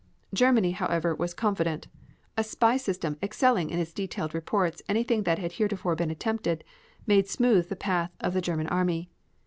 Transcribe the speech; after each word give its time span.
Germany, 0.33 0.71
however, 0.71 1.13
was 1.13 1.35
confident. 1.35 1.87
A 2.35 2.43
spy 2.43 2.75
system 2.77 3.17
excelling 3.21 3.69
in 3.69 3.77
its 3.77 3.93
detailed 3.93 4.33
reports 4.33 4.81
anything 4.89 5.21
that 5.25 5.37
had 5.37 5.51
heretofore 5.51 5.95
been 5.95 6.09
attempted, 6.09 6.63
made 7.05 7.27
smooth 7.27 7.69
the 7.69 7.75
path 7.75 8.09
of 8.19 8.33
the 8.33 8.41
German 8.41 8.65
army. 8.65 9.11